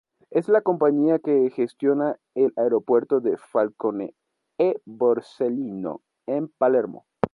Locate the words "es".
0.31-0.49